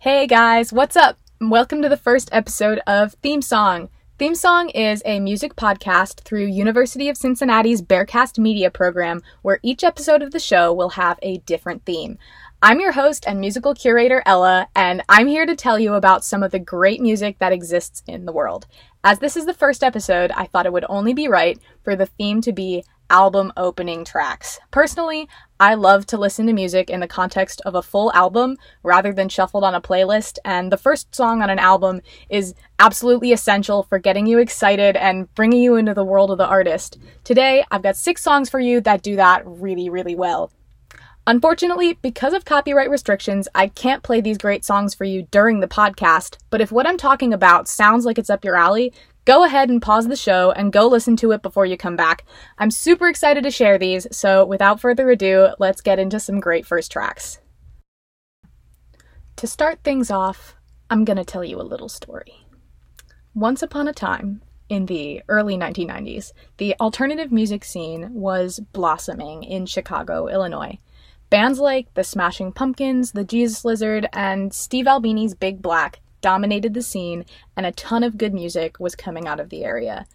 [0.00, 1.18] Hey guys, what's up?
[1.40, 3.88] Welcome to the first episode of Theme Song.
[4.16, 9.82] Theme Song is a music podcast through University of Cincinnati's Bearcast Media program where each
[9.82, 12.16] episode of the show will have a different theme.
[12.62, 16.44] I'm your host and musical curator, Ella, and I'm here to tell you about some
[16.44, 18.68] of the great music that exists in the world.
[19.02, 22.06] As this is the first episode, I thought it would only be right for the
[22.06, 24.58] theme to be album opening tracks.
[24.70, 25.28] Personally,
[25.60, 29.28] I love to listen to music in the context of a full album rather than
[29.28, 33.98] shuffled on a playlist, and the first song on an album is absolutely essential for
[33.98, 36.98] getting you excited and bringing you into the world of the artist.
[37.24, 40.52] Today, I've got six songs for you that do that really, really well.
[41.26, 45.68] Unfortunately, because of copyright restrictions, I can't play these great songs for you during the
[45.68, 48.94] podcast, but if what I'm talking about sounds like it's up your alley,
[49.28, 52.24] go ahead and pause the show and go listen to it before you come back.
[52.56, 56.64] I'm super excited to share these, so without further ado, let's get into some great
[56.64, 57.38] first tracks.
[59.36, 60.56] To start things off,
[60.88, 62.46] I'm gonna tell you a little story.
[63.34, 69.66] Once upon a time, in the early 1990s, the alternative music scene was blossoming in
[69.66, 70.78] Chicago, Illinois.
[71.28, 76.82] Bands like the Smashing Pumpkins, the Jesus Lizard, and Steve Albini's Big Black dominated the
[76.82, 77.24] scene,
[77.56, 80.06] and a ton of good music was coming out of the area.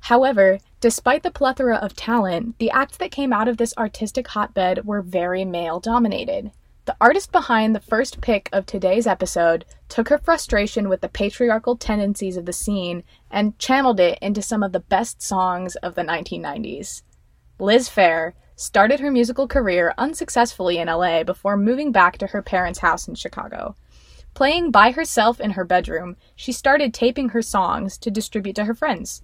[0.00, 4.84] However, despite the plethora of talent, the acts that came out of this artistic hotbed
[4.84, 6.52] were very male dominated.
[6.84, 11.76] The artist behind the first pick of today's episode took her frustration with the patriarchal
[11.76, 16.02] tendencies of the scene and channeled it into some of the best songs of the
[16.02, 17.02] 1990s.
[17.58, 22.78] Liz Phair started her musical career unsuccessfully in LA before moving back to her parents'
[22.78, 23.76] house in Chicago.
[24.38, 28.72] Playing by herself in her bedroom, she started taping her songs to distribute to her
[28.72, 29.20] friends.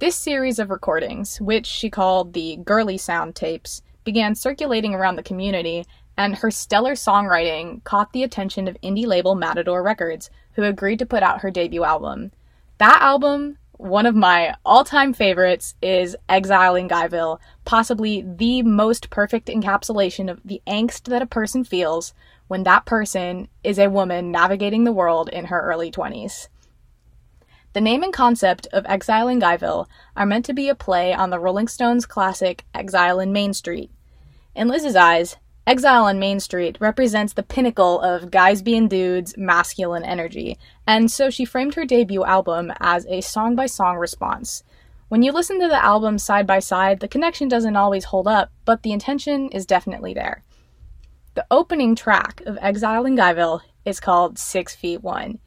[0.00, 5.22] This series of recordings, which she called the Girly Sound tapes, began circulating around the
[5.22, 5.86] community,
[6.16, 11.06] and her stellar songwriting caught the attention of indie label Matador Records, who agreed to
[11.06, 12.32] put out her debut album.
[12.78, 19.08] That album one of my all time favorites is Exile in Guyville, possibly the most
[19.08, 22.12] perfect encapsulation of the angst that a person feels
[22.48, 26.48] when that person is a woman navigating the world in her early 20s.
[27.74, 29.86] The name and concept of Exile in Guyville
[30.16, 33.90] are meant to be a play on the Rolling Stones classic Exile in Main Street.
[34.54, 40.02] In Liz's eyes, Exile on Main Street represents the pinnacle of guys being dudes' masculine
[40.02, 40.56] energy,
[40.86, 44.64] and so she framed her debut album as a song by song response.
[45.08, 48.50] When you listen to the album side by side, the connection doesn't always hold up,
[48.64, 50.42] but the intention is definitely there.
[51.38, 55.38] The opening track of Exile in Guyville is called Six Feet One.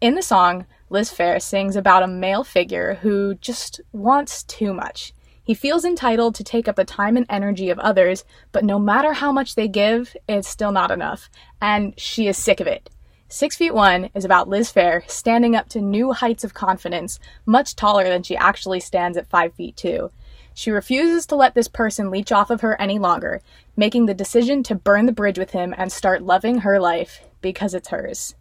[0.00, 5.12] In the song, Liz Phair sings about a male figure who just wants too much.
[5.44, 9.12] He feels entitled to take up the time and energy of others, but no matter
[9.12, 11.28] how much they give, it's still not enough.
[11.60, 12.88] And she is sick of it.
[13.28, 17.76] Six Feet One is about Liz Phair standing up to new heights of confidence, much
[17.76, 20.10] taller than she actually stands at five feet two.
[20.58, 23.40] She refuses to let this person leech off of her any longer,
[23.76, 27.74] making the decision to burn the bridge with him and start loving her life because
[27.74, 28.34] it's hers.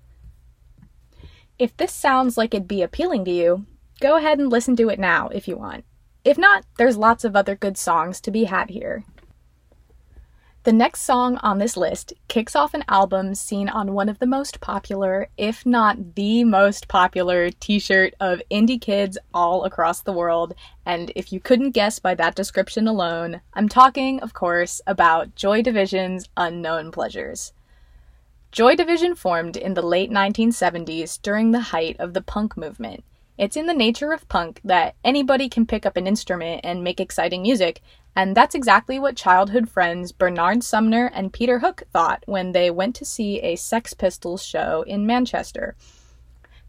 [1.60, 3.68] If this sounds like it'd be appealing to you,
[4.00, 5.86] go ahead and listen to it now if you want.
[6.26, 9.04] If not, there's lots of other good songs to be had here.
[10.68, 14.26] The next song on this list kicks off an album seen on one of the
[14.26, 20.12] most popular, if not the most popular, t shirt of indie kids all across the
[20.12, 20.56] world.
[20.86, 25.62] And if you couldn't guess by that description alone, I'm talking, of course, about Joy
[25.62, 27.54] Division's Unknown Pleasures.
[28.52, 33.06] Joy Division formed in the late 1970s during the height of the punk movement.
[33.38, 37.00] It's in the nature of punk that anybody can pick up an instrument and make
[37.00, 37.82] exciting music,
[38.16, 42.96] and that's exactly what childhood friends Bernard Sumner and Peter Hook thought when they went
[42.96, 45.76] to see a Sex Pistols show in Manchester.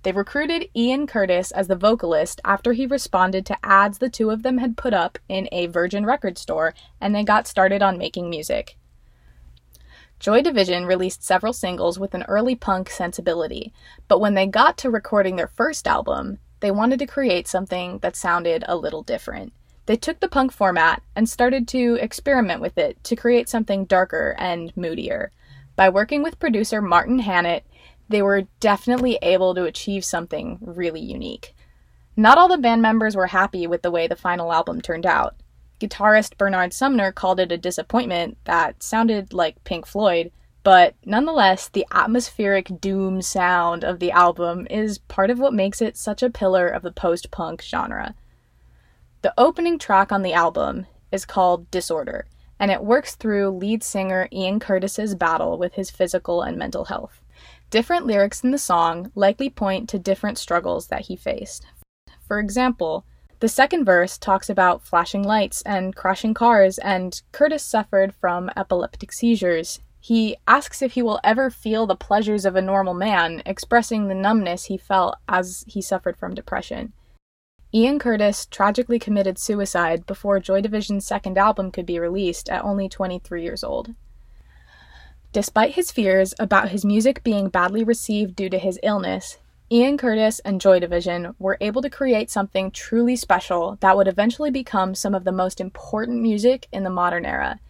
[0.03, 4.43] They recruited Ian Curtis as the vocalist after he responded to ads the two of
[4.43, 8.29] them had put up in a Virgin record store, and they got started on making
[8.29, 8.77] music.
[10.21, 13.73] Joy Division released several singles with an early punk sensibility,
[14.07, 18.17] but when they got to recording their first album, they wanted to create something that
[18.17, 19.53] sounded a little different.
[19.87, 24.35] They took the punk format and started to experiment with it to create something darker
[24.39, 25.31] and moodier.
[25.77, 27.65] By working with producer Martin Hannett,
[28.09, 31.55] they were definitely able to achieve something really unique.
[32.17, 35.37] Not all the band members were happy with the way the final album turned out.
[35.81, 40.33] Guitarist Bernard Sumner called it a disappointment that sounded like Pink Floyd,
[40.69, 45.97] but nonetheless, the atmospheric doom sound of the album is part of what makes it
[45.97, 48.15] such a pillar of the post punk genre.
[49.23, 52.27] The opening track on the album is called Disorder,
[52.61, 57.23] and it works through lead singer Ian Curtis's battle with his physical and mental health.
[57.71, 61.65] Different lyrics in the song likely point to different struggles that he faced.
[62.21, 63.07] For example,
[63.41, 69.13] the second verse talks about flashing lights and crashing cars, and Curtis suffered from epileptic
[69.13, 69.81] seizures.
[70.01, 74.15] He asks if he will ever feel the pleasures of a normal man, expressing the
[74.15, 76.93] numbness he felt as he suffered from depression.
[77.75, 82.89] Ian Curtis tragically committed suicide before Joy Division's second album could be released at only
[82.89, 83.95] 23 years old.
[85.33, 89.37] Despite his fears about his music being badly received due to his illness,
[89.71, 94.51] Ian Curtis and Joy Division were able to create something truly special that would eventually
[94.51, 97.61] become some of the most important music in the modern era.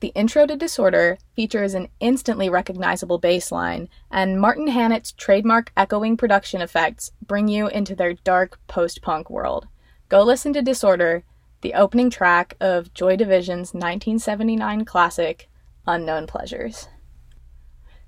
[0.00, 6.16] The intro to Disorder features an instantly recognizable bass line, and Martin Hannett's trademark echoing
[6.16, 9.68] production effects bring you into their dark post punk world.
[10.08, 11.24] Go listen to Disorder,
[11.60, 15.50] the opening track of Joy Division's 1979 classic,
[15.86, 16.88] unknown pleasures.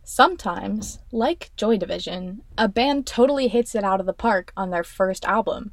[0.02, 4.82] Sometimes, like Joy Division, a band totally hits it out of the park on their
[4.82, 5.72] first album.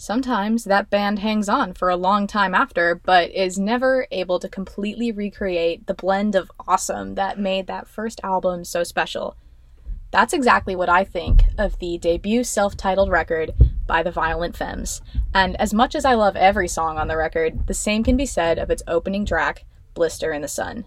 [0.00, 4.48] Sometimes that band hangs on for a long time after, but is never able to
[4.48, 9.36] completely recreate the blend of awesome that made that first album so special.
[10.12, 13.52] That's exactly what I think of the debut self titled record
[13.88, 15.02] by the Violent Femmes.
[15.34, 18.24] And as much as I love every song on the record, the same can be
[18.24, 19.64] said of its opening track,
[19.94, 20.84] Blister in the Sun.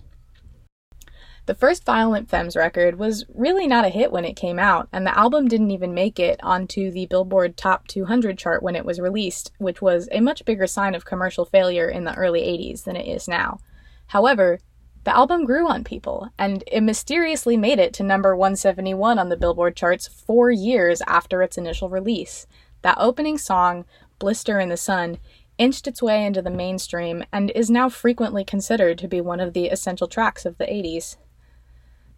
[1.51, 5.06] The first Violent Femmes record was really not a hit when it came out, and
[5.06, 9.01] the album didn't even make it onto the Billboard Top 200 chart when it was
[9.01, 12.95] released, which was a much bigger sign of commercial failure in the early 80s than
[12.95, 13.59] it is now.
[14.07, 14.59] However,
[15.03, 19.36] the album grew on people, and it mysteriously made it to number 171 on the
[19.36, 22.47] Billboard charts four years after its initial release.
[22.81, 23.83] That opening song,
[24.19, 25.18] Blister in the Sun,
[25.57, 29.51] inched its way into the mainstream and is now frequently considered to be one of
[29.51, 31.18] the essential tracks of the 80s.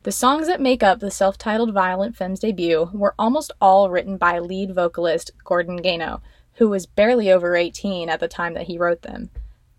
[0.03, 4.17] The songs that make up the self titled Violent Femmes debut were almost all written
[4.17, 6.21] by lead vocalist Gordon Gano,
[6.55, 9.29] who was barely over 18 at the time that he wrote them.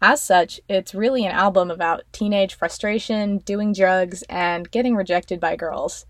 [0.00, 5.56] As such, it's really an album about teenage frustration, doing drugs, and getting rejected by
[5.56, 6.06] girls.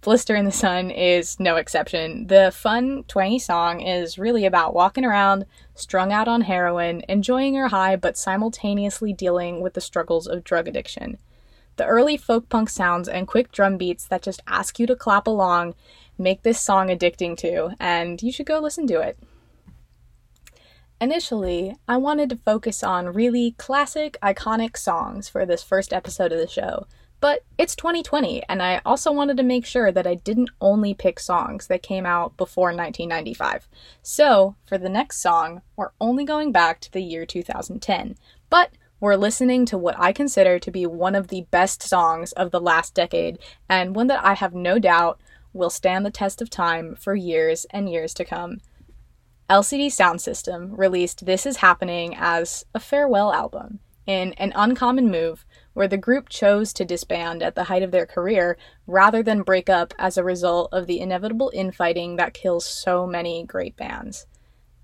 [0.00, 2.28] Blister in the Sun is no exception.
[2.28, 5.44] The fun, twangy song is really about walking around,
[5.74, 10.68] strung out on heroin, enjoying your high, but simultaneously dealing with the struggles of drug
[10.68, 11.18] addiction.
[11.78, 15.28] The early folk punk sounds and quick drum beats that just ask you to clap
[15.28, 15.74] along
[16.18, 19.16] make this song addicting too, and you should go listen to it.
[21.00, 26.40] Initially, I wanted to focus on really classic, iconic songs for this first episode of
[26.40, 26.88] the show,
[27.20, 31.20] but it's 2020, and I also wanted to make sure that I didn't only pick
[31.20, 33.68] songs that came out before 1995.
[34.02, 38.16] So, for the next song, we're only going back to the year 2010,
[38.50, 42.50] but we're listening to what I consider to be one of the best songs of
[42.50, 45.20] the last decade, and one that I have no doubt
[45.52, 48.58] will stand the test of time for years and years to come.
[49.48, 53.78] LCD Soundsystem released This Is Happening as a farewell album,
[54.08, 55.44] in an uncommon move
[55.74, 58.56] where the group chose to disband at the height of their career
[58.86, 63.44] rather than break up as a result of the inevitable infighting that kills so many
[63.44, 64.26] great bands.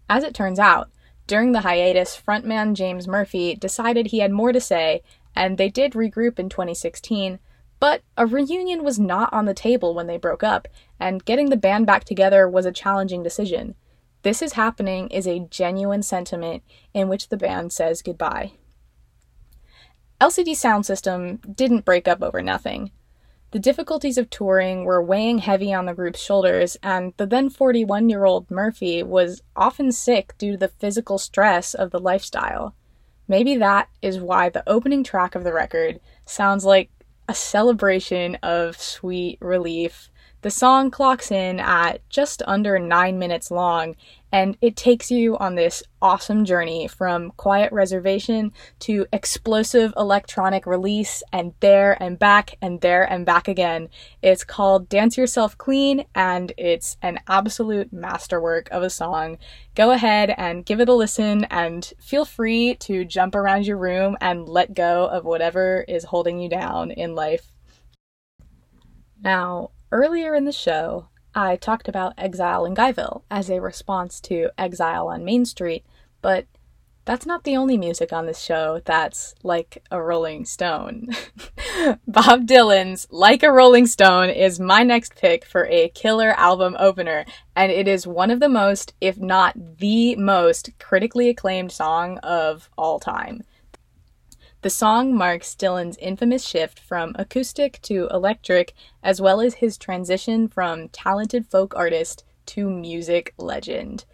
[0.09, 0.91] As it turns out,
[1.27, 5.03] during the hiatus, frontman James Murphy decided he had more to say,
[5.35, 7.39] and they did regroup in 2016,
[7.81, 10.69] but a reunion was not on the table when they broke up,
[11.01, 13.75] and getting the band back together was a challenging decision.
[14.23, 16.63] This is Happening is a genuine sentiment
[16.95, 18.53] in which the band says goodbye.
[20.21, 22.91] LCD Soundsystem didn't break up over nothing.
[23.55, 28.09] The difficulties of touring were weighing heavy on the group's shoulders, and the then 41
[28.09, 32.75] year old Murphy was often sick due to the physical stress of the lifestyle.
[33.29, 36.91] Maybe that is why the opening track of the record sounds like
[37.29, 40.11] a celebration of sweet relief
[40.45, 43.97] the song clocks in at just under nine minutes long,
[44.31, 51.23] and it takes you on this awesome journey from quiet reservation to explosive electronic release,
[51.33, 53.89] and there and back and there and back again.
[54.21, 59.39] It's called Dance Yourself Clean, and it's an absolute masterwork of a song.
[59.75, 64.15] Go ahead and give it a listen, and feel free to jump around your room
[64.21, 67.51] and let go of whatever is holding you down in life.
[69.23, 74.51] Now, Earlier in the show, I talked about Exile in Guyville as a response to
[74.57, 75.85] Exile on Main Street,
[76.23, 76.47] but
[77.05, 81.09] that's not the only music on this show that's like a Rolling Stone.
[82.09, 87.27] Bob Dylan's Like a Rolling Stone is my next pick for a killer album opener,
[87.55, 92.71] and it is one of the most, if not the most, critically acclaimed song of
[92.79, 93.43] all time.
[94.65, 100.49] The song marks Dylan's infamous shift from acoustic to electric, as well as his transition
[100.49, 104.07] from talented folk artist to music legend.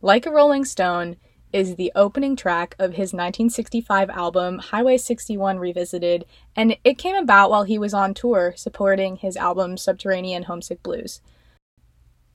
[0.00, 1.18] Like a Rolling Stone
[1.52, 6.24] is the opening track of his 1965 album Highway 61 Revisited,
[6.56, 11.20] and it came about while he was on tour supporting his album Subterranean Homesick Blues.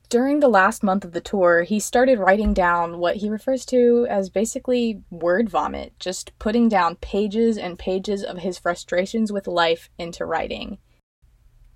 [0.10, 4.08] During the last month of the tour, he started writing down what he refers to
[4.10, 9.90] as basically word vomit, just putting down pages and pages of his frustrations with life
[9.98, 10.78] into writing.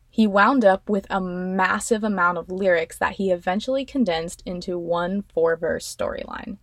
[0.09, 5.23] He wound up with a massive amount of lyrics that he eventually condensed into one
[5.23, 6.57] four verse storyline.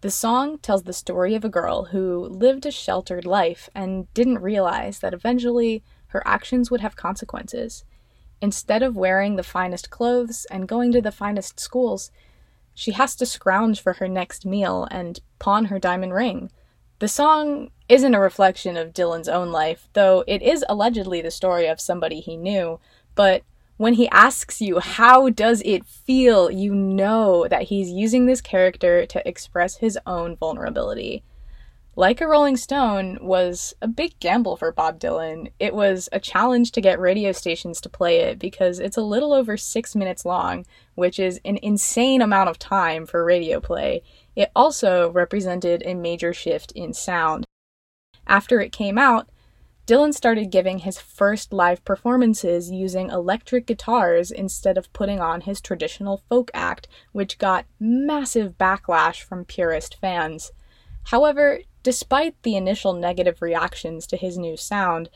[0.00, 4.40] The song tells the story of a girl who lived a sheltered life and didn't
[4.40, 7.84] realize that eventually her actions would have consequences.
[8.42, 12.10] Instead of wearing the finest clothes and going to the finest schools,
[12.74, 16.50] she has to scrounge for her next meal and pawn her diamond ring.
[16.98, 21.68] The song isn't a reflection of Dylan's own life, though it is allegedly the story
[21.68, 22.80] of somebody he knew,
[23.14, 23.44] but
[23.76, 29.06] when he asks you, how does it feel, you know that he's using this character
[29.06, 31.22] to express his own vulnerability.
[31.94, 35.52] Like a Rolling Stone was a big gamble for Bob Dylan.
[35.58, 39.34] It was a challenge to get radio stations to play it because it's a little
[39.34, 44.02] over six minutes long, which is an insane amount of time for radio play.
[44.34, 47.44] It also represented a major shift in sound.
[48.26, 49.28] After it came out,
[49.86, 55.60] Dylan started giving his first live performances using electric guitars instead of putting on his
[55.60, 60.52] traditional folk act, which got massive backlash from purist fans.
[61.06, 65.08] However, despite the initial negative reactions to his new sound,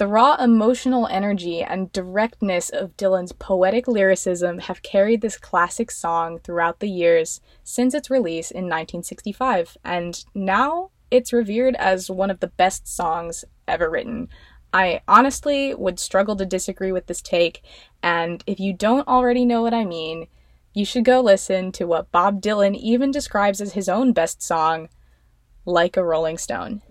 [0.00, 6.38] the raw emotional energy and directness of Dylan's poetic lyricism have carried this classic song
[6.38, 12.40] throughout the years since its release in 1965, and now it's revered as one of
[12.40, 14.30] the best songs ever written.
[14.72, 17.62] I honestly would struggle to disagree with this take,
[18.02, 20.28] and if you don't already know what I mean,
[20.72, 24.88] you should go listen to what Bob Dylan even describes as his own best song,
[25.70, 26.82] Like a Rolling Stone.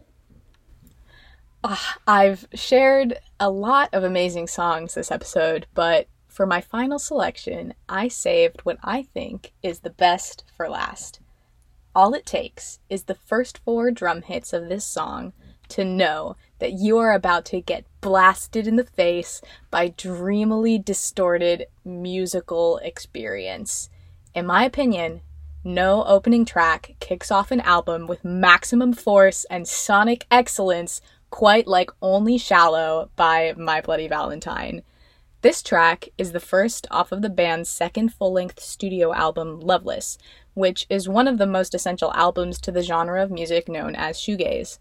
[1.62, 1.76] Uh,
[2.08, 8.08] I've shared a lot of amazing songs this episode, but for my final selection, I
[8.08, 11.20] saved what I think is the best for last.
[11.94, 15.34] All it takes is the first four drum hits of this song
[15.68, 21.66] to know that you are about to get blasted in the face by dreamily distorted
[21.84, 23.90] musical experience.
[24.34, 25.22] In my opinion,
[25.64, 31.92] no opening track kicks off an album with maximum force and sonic excellence quite like
[32.02, 34.82] Only Shallow by My Bloody Valentine.
[35.42, 40.18] This track is the first off of the band's second full length studio album, Loveless,
[40.54, 44.18] which is one of the most essential albums to the genre of music known as
[44.18, 44.80] shoegaze.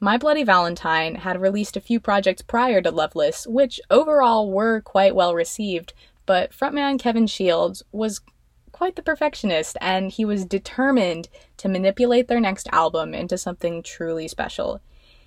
[0.00, 5.14] My Bloody Valentine had released a few projects prior to Loveless, which overall were quite
[5.14, 5.92] well received,
[6.26, 8.20] but frontman Kevin Shields was
[8.72, 14.26] quite the perfectionist and he was determined to manipulate their next album into something truly
[14.26, 14.80] special.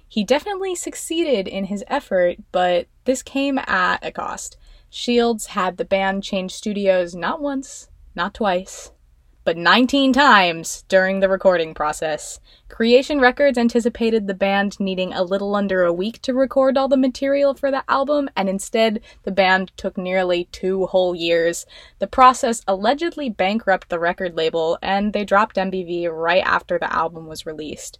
[0.07, 4.57] He definitely succeeded in his effort, but this came at a cost.
[4.89, 8.91] Shields had the band change studios not once, not twice,
[9.45, 12.39] but 19 times during the recording process.
[12.67, 16.97] Creation Records anticipated the band needing a little under a week to record all the
[16.97, 21.67] material for the album, and instead, the band took nearly two whole years.
[21.99, 27.27] The process allegedly bankrupted the record label, and they dropped MBV right after the album
[27.27, 27.99] was released.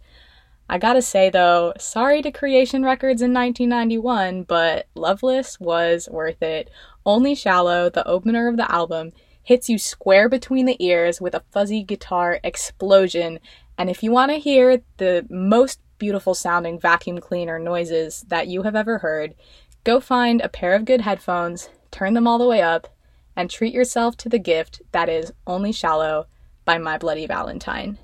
[0.68, 6.70] I gotta say though, sorry to Creation Records in 1991, but Loveless was worth it.
[7.04, 9.12] Only Shallow, the opener of the album,
[9.46, 13.38] hits you square between the ears with a fuzzy guitar explosion.
[13.78, 18.62] And if you want to hear the most beautiful sounding vacuum cleaner noises that you
[18.62, 19.36] have ever heard,
[19.84, 22.88] go find a pair of good headphones, turn them all the way up,
[23.36, 26.26] and treat yourself to the gift that is Only Shallow
[26.64, 27.98] by My Bloody Valentine.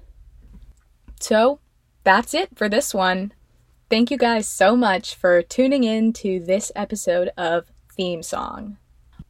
[1.19, 1.59] So,
[2.05, 3.33] that's it for this one.
[3.91, 8.79] Thank you guys so much for tuning in to this episode of Theme Song.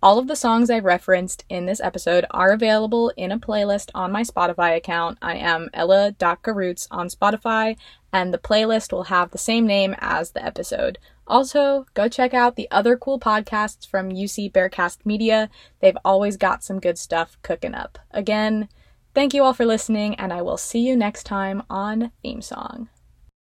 [0.03, 4.11] All of the songs I referenced in this episode are available in a playlist on
[4.11, 5.19] my Spotify account.
[5.23, 7.77] I am Ella.Kurutz on Spotify,
[8.13, 10.99] and the playlist will have the same name as the episode.
[11.27, 15.49] Also, go check out the other cool podcasts from UC Bearcast Media.
[15.81, 17.99] They've always got some good stuff cooking up.
[18.11, 18.69] Again,
[19.15, 22.89] Thank you all for listening, and I will see you next time on Theme Song.